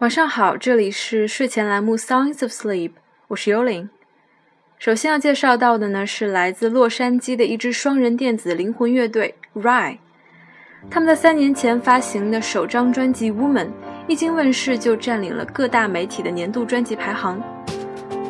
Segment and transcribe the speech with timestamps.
[0.00, 2.88] 晚上好，这里是睡前栏目《Sounds of Sleep》，
[3.28, 3.88] 我是幽灵。
[4.76, 9.98] 首先要介绍到的呢是来自洛杉矶的一支双人电子灵魂乐队 Rye。
[10.90, 13.66] 他们在三年前发行的首张专辑《Woman》
[14.08, 17.40] 一经问世就占领了各大媒体的年度专辑排行。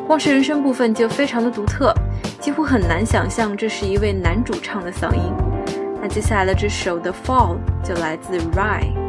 [0.05, 1.91] 光是人声部分就非常的独特，
[2.39, 5.33] 几乎很难想象这是一位男主唱的嗓音。
[5.99, 9.04] 那接下来的这首《The Fall》就来自 Rye。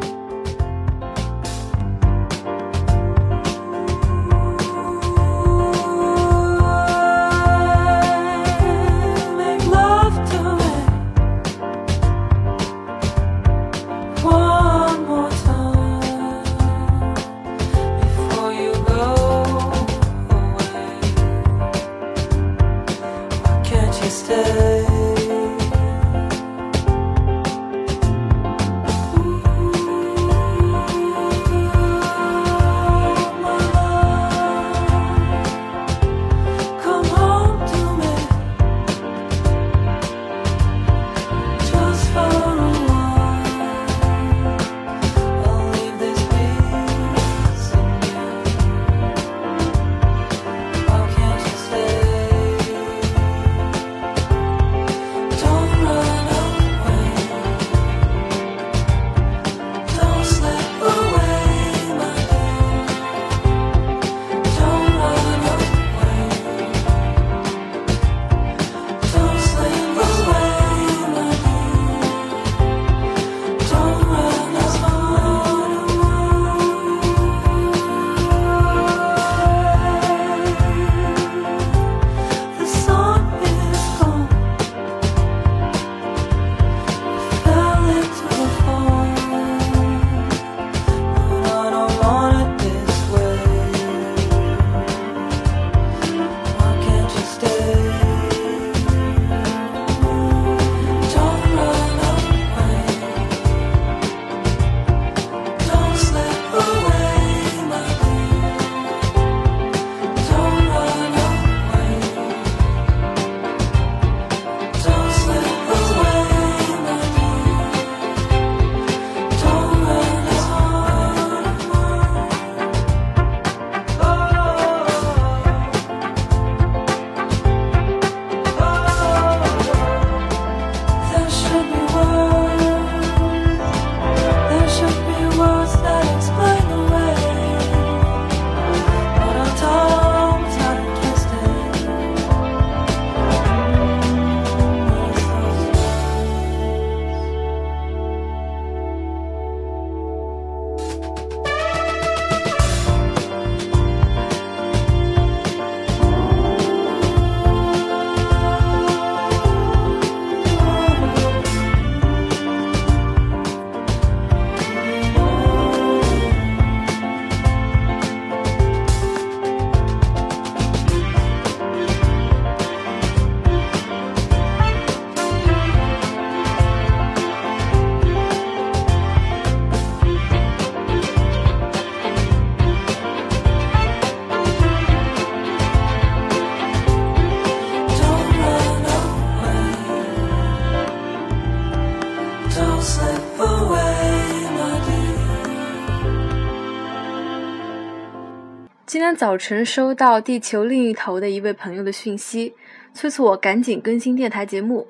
[198.87, 202.55] 今天早晨收到地球另一头的一位朋友的讯息，
[202.95, 204.87] 催促我赶紧更新电台节目。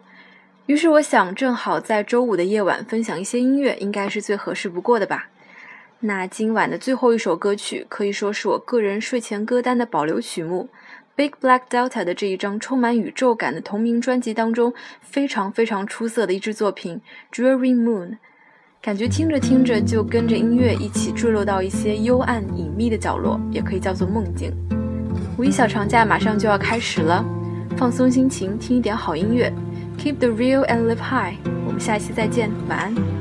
[0.68, 5.28] 于是我想，正好在周五的夜晚分享一些音乐，应该是最合适不过的吧。
[6.00, 10.70] 那今晚的最后一首歌曲，可以说是我个人睡前歌单的保留曲目
[11.18, 17.02] ，Big Black Delta 的这一张充满宇宙感的同名专辑当中非常非常出色的一支作品
[17.36, 18.12] 《Dreary Moon》。
[18.82, 24.52] 感觉听着听着就跟着音乐一起坠落到一些幽暗隐秘的角落，也可以叫做梦境。
[25.38, 27.24] 五一小长假马上就要开始了，
[27.76, 29.52] 放松心情，听一点好音乐
[30.00, 31.36] ，Keep the real and live high。
[31.66, 33.17] 我们下期再见，晚安。